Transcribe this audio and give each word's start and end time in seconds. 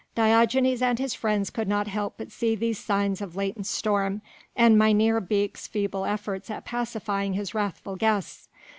Diogenes 0.15 0.81
and 0.81 0.97
his 0.97 1.13
friends 1.13 1.51
could 1.51 1.67
not 1.67 1.85
help 1.85 2.15
but 2.17 2.31
see 2.31 2.55
these 2.55 2.79
signs 2.79 3.21
of 3.21 3.35
latent 3.35 3.67
storm, 3.67 4.23
and 4.55 4.75
Mynheer 4.75 5.19
Beek's 5.21 5.67
feeble 5.67 6.05
efforts 6.05 6.49
at 6.49 6.65
pacifying 6.65 7.33
his 7.33 7.53
wrathful 7.53 7.97
guests. 7.97 8.49